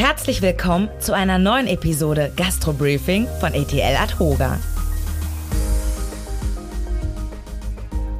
[0.00, 4.58] Herzlich willkommen zu einer neuen Episode Gastro Briefing von ETL Adhoga.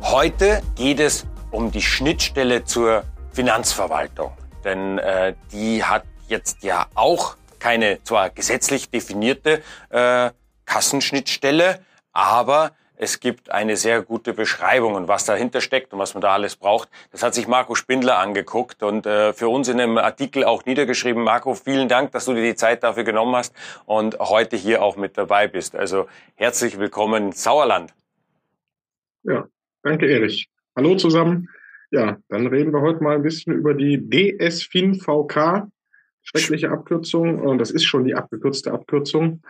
[0.03, 4.33] Heute geht es um die Schnittstelle zur Finanzverwaltung,
[4.63, 10.33] denn äh, die hat jetzt ja auch keine zwar gesetzlich definierte äh,
[10.67, 11.81] Kassenschnittstelle,
[12.13, 12.73] aber
[13.03, 16.57] es gibt eine sehr gute Beschreibung und was dahinter steckt und was man da alles
[16.57, 16.91] braucht.
[17.13, 21.25] Das hat sich Marco Spindler angeguckt und äh, für uns in einem Artikel auch niedergeschrieben.
[21.25, 23.55] Marco, vielen Dank, dass du dir die Zeit dafür genommen hast
[23.87, 25.75] und heute hier auch mit dabei bist.
[25.75, 27.95] Also herzlich willkommen in Sauerland.
[29.23, 29.49] Ja,
[29.83, 30.51] danke Erich.
[30.77, 31.49] Hallo zusammen.
[31.91, 35.69] Ja, dann reden wir heute mal ein bisschen über die DSFIN-VK,
[36.23, 39.41] schreckliche Abkürzung, und das ist schon die abgekürzte Abkürzung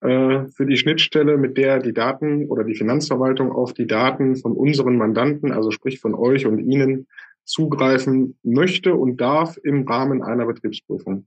[0.00, 4.52] äh, für die Schnittstelle, mit der die Daten oder die Finanzverwaltung auf die Daten von
[4.52, 7.06] unseren Mandanten, also sprich von euch und Ihnen,
[7.44, 11.26] zugreifen möchte und darf im Rahmen einer Betriebsprüfung.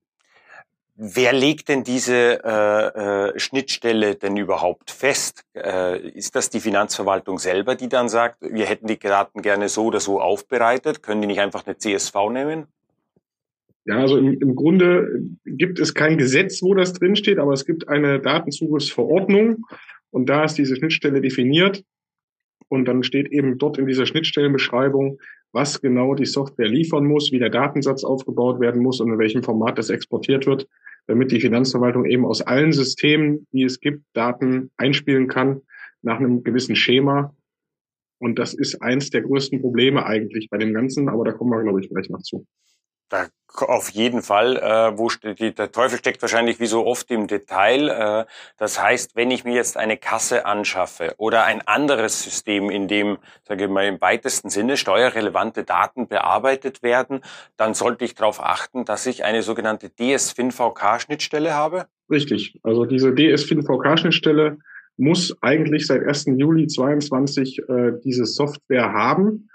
[0.95, 5.43] Wer legt denn diese äh, äh, Schnittstelle denn überhaupt fest?
[5.55, 9.85] Äh, ist das die Finanzverwaltung selber, die dann sagt, wir hätten die Daten gerne so
[9.85, 11.01] oder so aufbereitet?
[11.01, 12.67] Können die nicht einfach eine CSV nehmen?
[13.85, 17.89] Ja, also im, im Grunde gibt es kein Gesetz, wo das drinsteht, aber es gibt
[17.89, 19.65] eine Datenzugriffsverordnung
[20.11, 21.83] und da ist diese Schnittstelle definiert.
[22.69, 25.19] Und dann steht eben dort in dieser Schnittstellenbeschreibung,
[25.51, 29.43] was genau die Software liefern muss, wie der Datensatz aufgebaut werden muss und in welchem
[29.43, 30.67] Format das exportiert wird,
[31.05, 35.61] damit die Finanzverwaltung eben aus allen Systemen, die es gibt, Daten einspielen kann
[36.01, 37.35] nach einem gewissen Schema.
[38.19, 41.61] Und das ist eins der größten Probleme eigentlich bei dem Ganzen, aber da kommen wir,
[41.61, 42.47] glaube ich, gleich noch zu.
[43.13, 43.27] Da
[43.67, 44.57] auf jeden Fall.
[44.57, 47.87] Äh, wo steht, der Teufel steckt wahrscheinlich wie so oft im Detail.
[47.89, 48.25] Äh,
[48.57, 53.19] das heißt, wenn ich mir jetzt eine Kasse anschaffe oder ein anderes System, in dem,
[53.47, 57.21] sage ich mal, im weitesten Sinne steuerrelevante Daten bearbeitet werden,
[57.55, 61.85] dann sollte ich darauf achten, dass ich eine sogenannte DSFIN-VK-Schnittstelle habe?
[62.09, 62.59] Richtig.
[62.63, 64.57] Also diese DSFIN-VK-Schnittstelle
[64.97, 66.25] muss eigentlich seit 1.
[66.37, 69.49] Juli 22 äh, diese Software haben.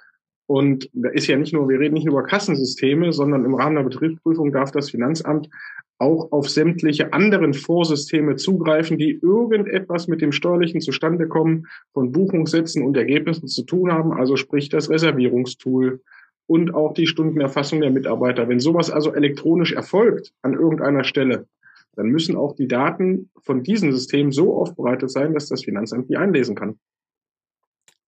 [0.48, 3.76] Und da ist ja nicht nur, wir reden nicht nur über Kassensysteme, sondern im Rahmen
[3.76, 5.50] der Betriebsprüfung darf das Finanzamt
[5.98, 12.96] auch auf sämtliche anderen Vorsysteme zugreifen, die irgendetwas mit dem steuerlichen Zustandekommen von Buchungssätzen und
[12.96, 16.00] Ergebnissen zu tun haben, also sprich das Reservierungstool
[16.46, 18.48] und auch die Stundenerfassung der Mitarbeiter.
[18.48, 21.46] Wenn sowas also elektronisch erfolgt an irgendeiner Stelle,
[21.94, 26.16] dann müssen auch die Daten von diesen Systemen so aufbereitet sein, dass das Finanzamt die
[26.16, 26.78] einlesen kann.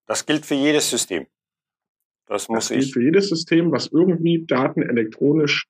[0.06, 1.26] Das gilt für jedes System.
[2.30, 2.92] Das muss das ich.
[2.92, 5.66] Für jedes System, was irgendwie Daten elektronisch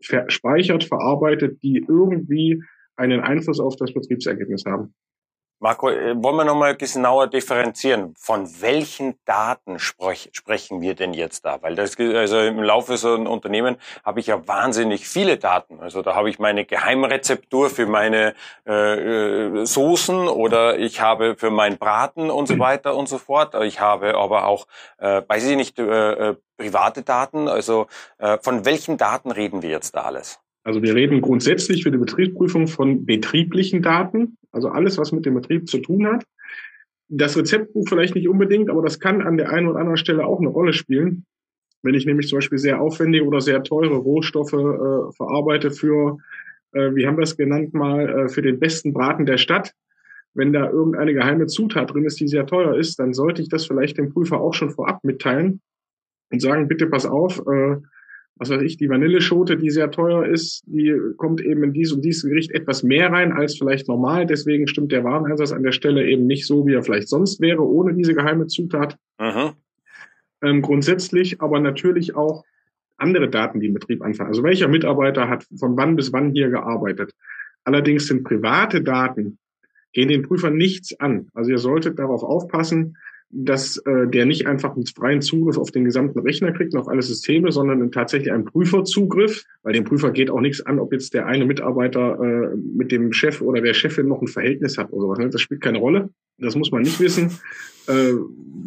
[0.00, 2.62] speichert, verarbeitet, die irgendwie
[2.96, 4.94] einen Einfluss auf das Betriebsergebnis haben.
[5.58, 8.14] Marco, äh, wollen wir nochmal genauer differenzieren?
[8.18, 11.62] Von welchen Daten sprech, sprechen wir denn jetzt da?
[11.62, 15.80] Weil das, also im Laufe so ein Unternehmen habe ich ja wahnsinnig viele Daten.
[15.80, 18.34] Also da habe ich meine Geheimrezeptur für meine
[18.66, 23.54] äh, äh Soßen oder ich habe für mein Braten und so weiter und so fort.
[23.62, 24.66] Ich habe aber auch,
[24.98, 27.48] äh, weiß ich nicht, äh, äh, private Daten.
[27.48, 27.86] Also
[28.18, 30.38] äh, von welchen Daten reden wir jetzt da alles?
[30.66, 35.34] Also wir reden grundsätzlich für die Betriebsprüfung von betrieblichen Daten, also alles, was mit dem
[35.34, 36.24] Betrieb zu tun hat.
[37.06, 40.40] Das Rezeptbuch vielleicht nicht unbedingt, aber das kann an der einen oder anderen Stelle auch
[40.40, 41.24] eine Rolle spielen.
[41.82, 46.18] Wenn ich nämlich zum Beispiel sehr aufwendige oder sehr teure Rohstoffe äh, verarbeite für,
[46.72, 49.72] äh, wie haben wir es genannt mal, äh, für den besten Braten der Stadt,
[50.34, 53.66] wenn da irgendeine geheime Zutat drin ist, die sehr teuer ist, dann sollte ich das
[53.66, 55.60] vielleicht dem Prüfer auch schon vorab mitteilen
[56.32, 57.76] und sagen, bitte pass auf, äh,
[58.38, 62.04] was weiß ich, die Vanilleschote, die sehr teuer ist, die kommt eben in dies und
[62.04, 64.26] dieses Gericht etwas mehr rein als vielleicht normal.
[64.26, 67.66] Deswegen stimmt der Wareneinsatz an der Stelle eben nicht so, wie er vielleicht sonst wäre,
[67.66, 68.98] ohne diese geheime Zutat.
[70.42, 72.44] Ähm, grundsätzlich aber natürlich auch
[72.98, 74.28] andere Daten, die im Betrieb anfallen.
[74.28, 77.12] Also welcher Mitarbeiter hat von wann bis wann hier gearbeitet.
[77.64, 79.38] Allerdings sind private Daten,
[79.92, 81.28] gehen den Prüfern nichts an.
[81.32, 82.96] Also ihr solltet darauf aufpassen,
[83.30, 86.88] dass äh, der nicht einfach einen freien Zugriff auf den gesamten Rechner kriegt und auf
[86.88, 91.12] alle Systeme, sondern tatsächlich einen Prüferzugriff, weil dem Prüfer geht auch nichts an, ob jetzt
[91.12, 95.02] der eine Mitarbeiter äh, mit dem Chef oder der Chefin noch ein Verhältnis hat oder
[95.02, 95.18] sowas.
[95.18, 95.30] Ne?
[95.30, 96.08] Das spielt keine Rolle.
[96.38, 97.30] Das muss man nicht wissen.
[97.88, 98.12] Äh,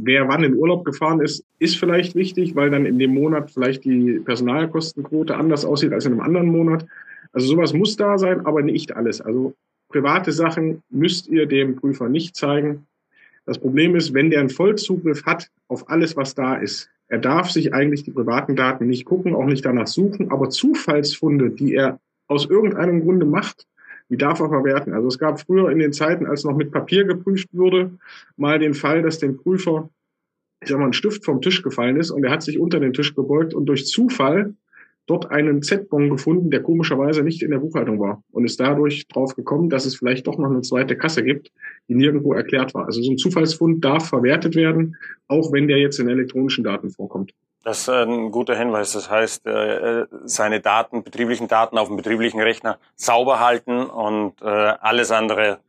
[0.04, 3.86] wer wann in Urlaub gefahren ist, ist vielleicht wichtig, weil dann in dem Monat vielleicht
[3.86, 6.86] die Personalkostenquote anders aussieht als in einem anderen Monat.
[7.32, 9.22] Also sowas muss da sein, aber nicht alles.
[9.22, 9.54] Also
[9.88, 12.88] private Sachen müsst ihr dem Prüfer nicht zeigen
[13.50, 17.50] das Problem ist, wenn der einen Vollzugriff hat auf alles, was da ist, er darf
[17.50, 22.00] sich eigentlich die privaten Daten nicht gucken, auch nicht danach suchen, aber Zufallsfunde, die er
[22.28, 23.66] aus irgendeinem Grunde macht,
[24.10, 24.94] die darf er verwerten.
[24.94, 27.98] Also es gab früher in den Zeiten, als noch mit Papier geprüft wurde,
[28.38, 29.90] mal den Fall, dass dem Prüfer,
[30.62, 32.94] ich sag mal, ein Stift vom Tisch gefallen ist und er hat sich unter den
[32.94, 34.54] Tisch gebeugt und durch Zufall
[35.10, 39.36] dort einen Z-Bon gefunden, der komischerweise nicht in der Buchhaltung war und ist dadurch drauf
[39.36, 41.52] gekommen, dass es vielleicht doch noch eine zweite Kasse gibt,
[41.88, 42.86] die nirgendwo erklärt war.
[42.86, 44.96] Also so ein Zufallsfund darf verwertet werden,
[45.28, 47.34] auch wenn der jetzt in elektronischen Daten vorkommt.
[47.64, 48.94] Das ist ein guter Hinweis.
[48.94, 54.46] Das heißt, äh, seine Daten, betrieblichen Daten auf dem betrieblichen Rechner sauber halten und äh,
[54.46, 55.60] alles andere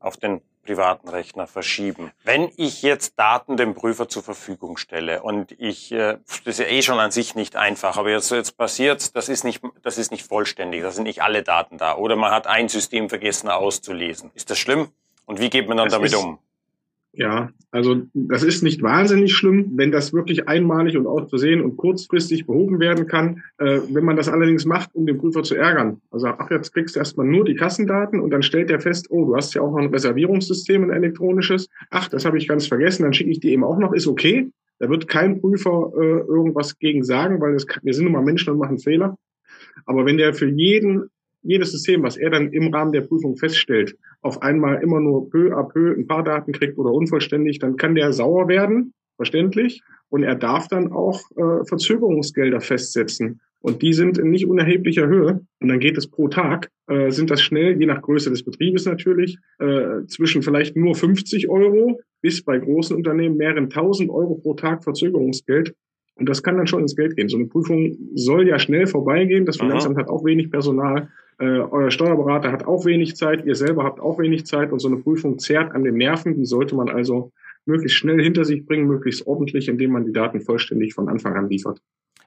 [0.00, 2.10] auf den privaten Rechner verschieben.
[2.24, 6.66] Wenn ich jetzt Daten dem Prüfer zur Verfügung stelle und ich, äh, das ist ja
[6.66, 10.10] eh schon an sich nicht einfach, aber jetzt, jetzt passiert, das ist nicht, das ist
[10.10, 14.30] nicht vollständig, da sind nicht alle Daten da oder man hat ein System vergessen auszulesen.
[14.34, 14.90] Ist das schlimm?
[15.24, 16.38] Und wie geht man dann das damit um?
[17.18, 21.78] Ja, also das ist nicht wahnsinnig schlimm, wenn das wirklich einmalig und aus Versehen und
[21.78, 23.42] kurzfristig behoben werden kann.
[23.56, 26.02] Äh, wenn man das allerdings macht, um den Prüfer zu ärgern.
[26.10, 29.24] Also ach, jetzt kriegst du erstmal nur die Kassendaten und dann stellt er fest, oh,
[29.24, 31.70] du hast ja auch noch ein Reservierungssystem, ein elektronisches.
[31.88, 34.50] Ach, das habe ich ganz vergessen, dann schicke ich die eben auch noch, ist okay.
[34.78, 38.52] Da wird kein Prüfer äh, irgendwas gegen sagen, weil das, wir sind nun mal Menschen
[38.52, 39.16] und machen Fehler.
[39.86, 41.08] Aber wenn der für jeden
[41.46, 45.52] jedes System, was er dann im Rahmen der Prüfung feststellt, auf einmal immer nur peu
[45.52, 49.82] à peu ein paar Daten kriegt oder unvollständig, dann kann der sauer werden, verständlich.
[50.08, 53.40] Und er darf dann auch äh, Verzögerungsgelder festsetzen.
[53.60, 55.40] Und die sind in nicht unerheblicher Höhe.
[55.60, 58.84] Und dann geht es pro Tag, äh, sind das schnell, je nach Größe des Betriebes
[58.84, 64.54] natürlich, äh, zwischen vielleicht nur 50 Euro bis bei großen Unternehmen mehreren tausend Euro pro
[64.54, 65.74] Tag Verzögerungsgeld.
[66.16, 67.28] Und das kann dann schon ins Geld gehen.
[67.28, 69.44] So eine Prüfung soll ja schnell vorbeigehen.
[69.44, 70.04] Das Finanzamt Aha.
[70.04, 71.10] hat auch wenig Personal.
[71.38, 73.44] Äh, euer Steuerberater hat auch wenig Zeit.
[73.44, 74.72] Ihr selber habt auch wenig Zeit.
[74.72, 76.34] Und so eine Prüfung zehrt an den Nerven.
[76.34, 77.32] Die sollte man also
[77.66, 81.50] möglichst schnell hinter sich bringen, möglichst ordentlich, indem man die Daten vollständig von Anfang an
[81.50, 81.80] liefert.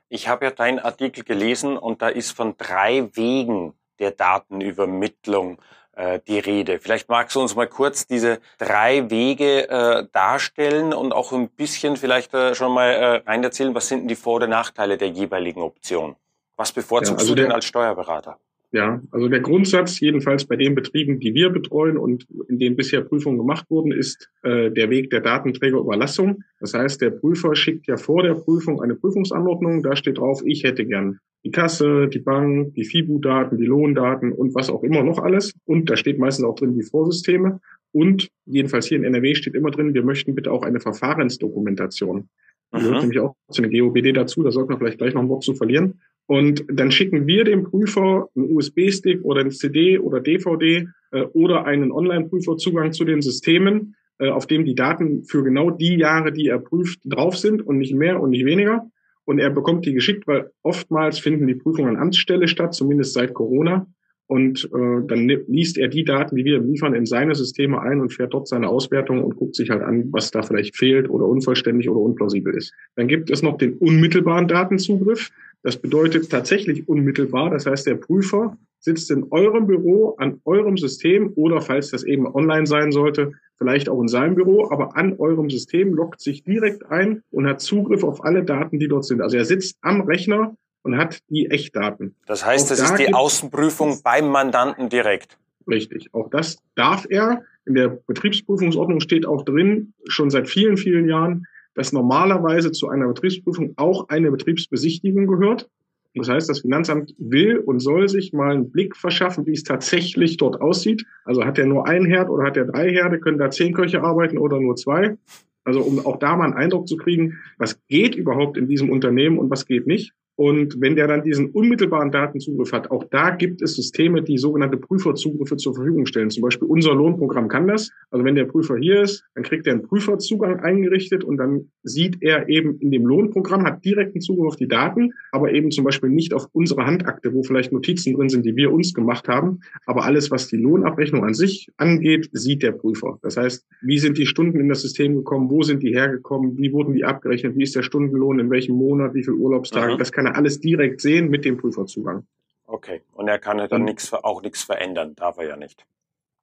[0.07, 5.59] Ich habe ja deinen Artikel gelesen und da ist von drei Wegen der Datenübermittlung
[5.93, 6.79] äh, die Rede.
[6.79, 11.97] Vielleicht magst du uns mal kurz diese drei Wege äh, darstellen und auch ein bisschen
[11.97, 15.09] vielleicht äh, schon mal äh, rein erzählen, was sind denn die Vor- oder Nachteile der
[15.09, 16.15] jeweiligen Option?
[16.55, 18.37] Was bevorzugst ja, also du denn als Steuerberater?
[18.71, 23.01] Ja, also der Grundsatz, jedenfalls bei den Betrieben, die wir betreuen und in denen bisher
[23.01, 26.43] Prüfungen gemacht wurden, ist äh, der Weg der Datenträgerüberlassung.
[26.59, 30.63] Das heißt, der Prüfer schickt ja vor der Prüfung eine Prüfungsanordnung, da steht drauf, ich
[30.63, 35.19] hätte gern die Kasse, die Bank, die FIBU-Daten, die Lohndaten und was auch immer noch
[35.19, 35.53] alles.
[35.65, 37.59] Und da steht meistens auch drin die Vorsysteme.
[37.91, 42.29] Und jedenfalls hier in NRW steht immer drin, wir möchten bitte auch eine Verfahrensdokumentation.
[42.71, 45.29] Da gehört nämlich auch zu einer GOBD dazu, da sollten wir vielleicht gleich noch ein
[45.29, 46.01] Wort zu verlieren.
[46.27, 51.65] Und dann schicken wir dem Prüfer einen USB-Stick oder einen CD oder DVD äh, oder
[51.65, 56.31] einen Online-Prüfer Zugang zu den Systemen, äh, auf dem die Daten für genau die Jahre,
[56.31, 58.85] die er prüft, drauf sind und nicht mehr und nicht weniger
[59.29, 63.35] und er bekommt die geschickt, weil oftmals finden die Prüfungen an Amtsstelle statt, zumindest seit
[63.35, 63.85] Corona.
[64.29, 68.13] Und äh, dann liest er die Daten, die wir liefern, in seine Systeme ein und
[68.13, 71.89] fährt dort seine Auswertung und guckt sich halt an, was da vielleicht fehlt oder unvollständig
[71.89, 72.71] oder unplausibel ist.
[72.95, 75.31] Dann gibt es noch den unmittelbaren Datenzugriff.
[75.63, 77.49] Das bedeutet tatsächlich unmittelbar.
[77.49, 82.27] Das heißt, der Prüfer sitzt in eurem Büro an eurem System oder falls das eben
[82.27, 86.85] online sein sollte, vielleicht auch in seinem Büro, aber an eurem System lockt sich direkt
[86.85, 89.21] ein und hat Zugriff auf alle Daten, die dort sind.
[89.21, 92.15] Also er sitzt am Rechner und hat die Echtdaten.
[92.25, 95.37] Das heißt, auch das da ist die Außenprüfung beim Mandanten direkt.
[95.67, 96.13] Richtig.
[96.13, 97.43] Auch das darf er.
[97.65, 101.45] In der Betriebsprüfungsordnung steht auch drin, schon seit vielen, vielen Jahren,
[101.75, 105.69] dass normalerweise zu einer Betriebsprüfung auch eine Betriebsbesichtigung gehört.
[106.15, 110.37] Das heißt, das Finanzamt will und soll sich mal einen Blick verschaffen, wie es tatsächlich
[110.37, 111.05] dort aussieht.
[111.23, 114.01] Also hat er nur ein Herd oder hat er drei Herde, können da zehn Köche
[114.01, 115.17] arbeiten oder nur zwei?
[115.63, 119.37] Also um auch da mal einen Eindruck zu kriegen, was geht überhaupt in diesem Unternehmen
[119.37, 120.13] und was geht nicht.
[120.39, 124.77] Und wenn der dann diesen unmittelbaren Datenzugriff hat, auch da gibt es Systeme, die sogenannte
[124.77, 126.29] Prüferzugriffe zur Verfügung stellen.
[126.29, 127.91] Zum Beispiel unser Lohnprogramm kann das.
[128.09, 132.19] Also wenn der Prüfer hier ist, dann kriegt er einen Prüferzugang eingerichtet und dann sieht
[132.21, 136.09] er eben in dem Lohnprogramm, hat direkten Zugriff auf die Daten, aber eben zum Beispiel
[136.09, 139.59] nicht auf unsere Handakte, wo vielleicht Notizen drin sind, die wir uns gemacht haben.
[139.85, 143.19] Aber alles, was die Lohnabrechnung an sich angeht, sieht der Prüfer.
[143.23, 145.49] Das heißt, wie sind die Stunden in das System gekommen?
[145.49, 146.57] Wo sind die hergekommen?
[146.57, 147.57] Wie wurden die abgerechnet?
[147.57, 148.39] Wie ist der Stundenlohn?
[148.39, 149.13] In welchem Monat?
[149.13, 149.97] Wie viele Urlaubstage?
[149.97, 152.25] Das kann er alles direkt sehen mit dem Prüferzugang.
[152.65, 155.85] Okay, und er kann ja dann nichts, auch nichts verändern, darf er ja nicht.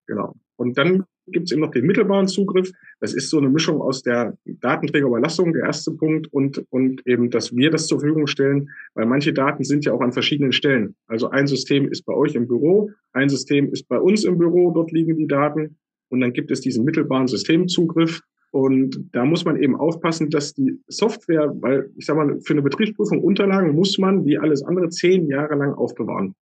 [0.06, 0.34] Genau.
[0.56, 2.72] Und dann gibt es eben noch den mittelbaren Zugriff.
[3.00, 7.54] Das ist so eine Mischung aus der Datenträgerüberlassung, der erste Punkt, und, und eben, dass
[7.54, 10.94] wir das zur Verfügung stellen, weil manche Daten sind ja auch an verschiedenen Stellen.
[11.06, 14.70] Also ein System ist bei euch im Büro, ein System ist bei uns im Büro,
[14.70, 15.76] dort liegen die Daten.
[16.08, 20.80] Und dann gibt es diesen mittelbaren Systemzugriff, und da muss man eben aufpassen, dass die
[20.86, 25.26] Software, weil ich sage mal, für eine Betriebsprüfung Unterlagen muss man wie alles andere zehn
[25.26, 26.34] Jahre lang aufbewahren.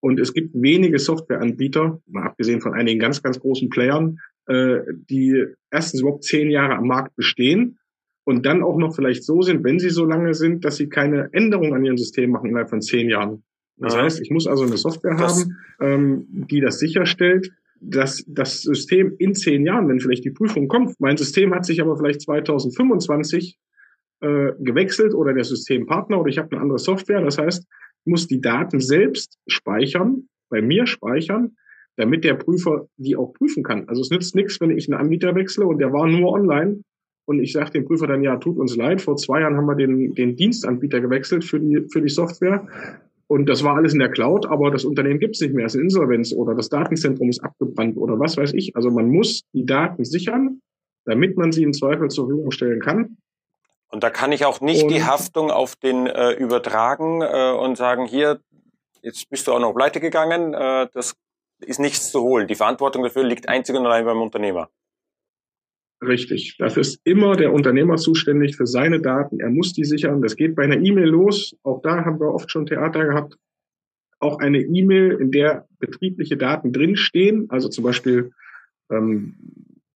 [0.00, 5.46] Und es gibt wenige Softwareanbieter, mal abgesehen von einigen ganz, ganz großen Playern, äh, die
[5.70, 7.78] erstens überhaupt zehn Jahre am Markt bestehen
[8.24, 11.28] und dann auch noch vielleicht so sind, wenn sie so lange sind, dass sie keine
[11.32, 13.44] Änderungen an ihrem System machen innerhalb von zehn Jahren.
[13.76, 18.62] Das heißt, ich muss also eine Software das haben, ähm, die das sicherstellt, dass das
[18.62, 22.22] System in zehn Jahren, wenn vielleicht die Prüfung kommt, mein System hat sich aber vielleicht
[22.22, 23.58] 2025
[24.20, 27.20] äh, gewechselt oder der Systempartner oder ich habe eine andere Software.
[27.22, 27.66] Das heißt,
[28.04, 31.56] ich muss die Daten selbst speichern, bei mir speichern,
[31.96, 33.88] damit der Prüfer die auch prüfen kann.
[33.88, 36.82] Also es nützt nichts, wenn ich einen Anbieter wechsle und der war nur online
[37.24, 39.74] und ich sage dem Prüfer dann, ja, tut uns leid, vor zwei Jahren haben wir
[39.74, 42.66] den, den Dienstanbieter gewechselt für die, für die Software.
[43.32, 45.74] Und das war alles in der Cloud, aber das Unternehmen gibt es nicht mehr, es
[45.74, 48.76] ist Insolvenz oder das Datenzentrum ist abgebrannt oder was weiß ich.
[48.76, 50.60] Also man muss die Daten sichern,
[51.06, 53.16] damit man sie im Zweifel zur Verfügung stellen kann.
[53.90, 57.78] Und da kann ich auch nicht und, die Haftung auf den äh, übertragen äh, und
[57.78, 58.38] sagen, hier,
[59.00, 61.14] jetzt bist du auch noch pleite gegangen, äh, das
[61.60, 62.46] ist nichts zu holen.
[62.48, 64.68] Die Verantwortung dafür liegt einzig und allein beim Unternehmer.
[66.02, 66.56] Richtig.
[66.58, 69.38] Dafür ist immer der Unternehmer zuständig für seine Daten.
[69.38, 70.20] Er muss die sichern.
[70.20, 71.56] Das geht bei einer E-Mail los.
[71.62, 73.36] Auch da haben wir oft schon Theater gehabt.
[74.18, 78.30] Auch eine E-Mail, in der betriebliche Daten drinstehen, also zum Beispiel
[78.90, 79.34] ähm,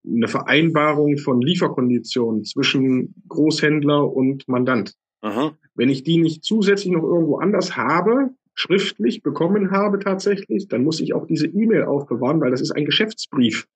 [0.05, 4.95] eine Vereinbarung von Lieferkonditionen zwischen Großhändler und Mandant.
[5.23, 5.53] Mhm.
[5.75, 11.01] Wenn ich die nicht zusätzlich noch irgendwo anders habe, schriftlich bekommen habe tatsächlich, dann muss
[11.01, 13.67] ich auch diese E-Mail aufbewahren, weil das ist ein Geschäftsbrief.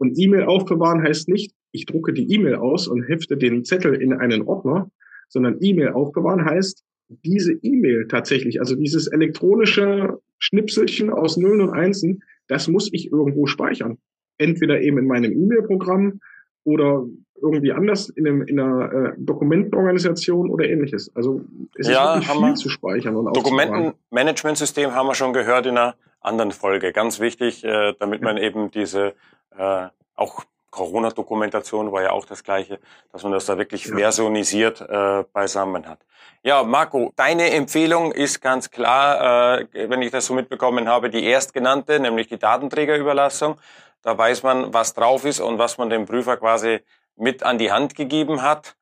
[0.00, 4.14] Und E-Mail aufbewahren heißt nicht, ich drucke die E-Mail aus und hefte den Zettel in
[4.14, 4.90] einen Ordner,
[5.28, 6.82] sondern E-Mail aufbewahren heißt,
[7.22, 13.46] diese E-Mail tatsächlich, also dieses elektronische Schnipselchen aus Nullen und Einsen, das muss ich irgendwo
[13.46, 13.98] speichern.
[14.38, 16.20] Entweder eben in meinem E-Mail-Programm
[16.64, 17.06] oder
[17.42, 21.14] irgendwie anders in, einem, in einer äh, Dokumentenorganisation oder ähnliches.
[21.14, 21.42] Also
[21.76, 25.94] es ja, ist wirklich viel zu speichern und Dokumentenmanagementsystem haben wir schon gehört in einer
[26.20, 26.92] anderen Folge.
[26.92, 29.14] Ganz wichtig, äh, damit man eben diese
[29.56, 32.78] äh, auch Corona-Dokumentation war ja auch das Gleiche,
[33.12, 33.96] dass man das da wirklich ja.
[33.96, 35.98] versionisiert äh, beisammen hat.
[36.42, 41.24] Ja, Marco, deine Empfehlung ist ganz klar, äh, wenn ich das so mitbekommen habe, die
[41.24, 43.56] erstgenannte, nämlich die Datenträgerüberlassung.
[44.02, 46.80] Da weiß man, was drauf ist und was man dem Prüfer quasi
[47.16, 48.76] mit an die Hand gegeben hat.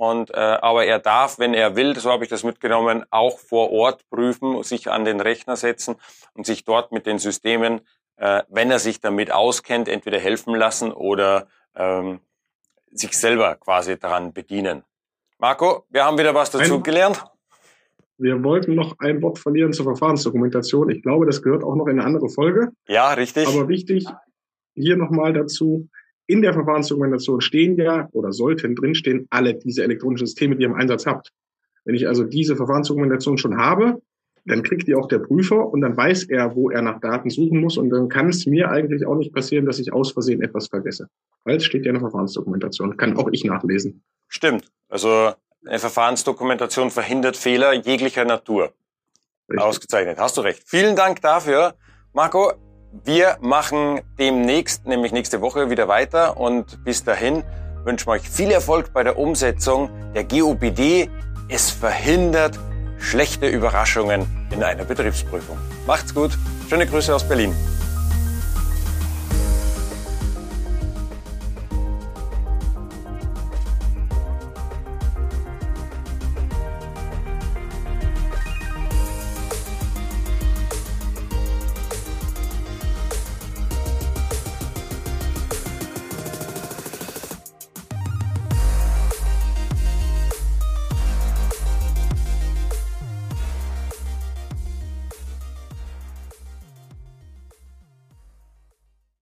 [0.00, 3.70] Und äh, aber er darf, wenn er will, so habe ich das mitgenommen, auch vor
[3.70, 5.96] Ort prüfen, sich an den Rechner setzen
[6.32, 7.82] und sich dort mit den Systemen
[8.20, 12.20] äh, wenn er sich damit auskennt, entweder helfen lassen oder ähm,
[12.92, 14.82] sich selber quasi daran bedienen.
[15.38, 17.24] Marco, wir haben wieder was dazu ein, gelernt.
[18.18, 20.90] Wir wollten noch ein Wort verlieren zur Verfahrensdokumentation.
[20.90, 22.72] Ich glaube, das gehört auch noch in eine andere Folge.
[22.86, 23.48] Ja, richtig.
[23.48, 24.06] Aber wichtig,
[24.74, 25.88] hier nochmal dazu,
[26.30, 30.74] in der Verfahrensdokumentation stehen ja oder sollten drinstehen alle diese elektronischen Systeme, die ihr im
[30.74, 31.32] Einsatz habt.
[31.84, 34.00] Wenn ich also diese Verfahrensdokumentation schon habe,
[34.46, 37.60] dann kriegt die auch der Prüfer und dann weiß er, wo er nach Daten suchen
[37.60, 40.68] muss und dann kann es mir eigentlich auch nicht passieren, dass ich aus Versehen etwas
[40.68, 41.08] vergesse.
[41.44, 44.02] Weil es steht ja in der Verfahrensdokumentation, kann auch ich nachlesen.
[44.28, 44.70] Stimmt.
[44.88, 45.32] Also
[45.66, 48.72] eine Verfahrensdokumentation verhindert Fehler jeglicher Natur.
[49.48, 49.66] Richtig.
[49.66, 50.62] Ausgezeichnet, hast du recht.
[50.66, 51.74] Vielen Dank dafür.
[52.12, 52.52] Marco,
[53.04, 57.44] wir machen demnächst, nämlich nächste Woche, wieder weiter und bis dahin
[57.84, 61.08] wünschen wir euch viel Erfolg bei der Umsetzung der GOPD.
[61.48, 62.58] Es verhindert
[62.98, 65.56] schlechte Überraschungen in einer Betriebsprüfung.
[65.86, 66.32] Macht's gut.
[66.68, 67.54] Schöne Grüße aus Berlin.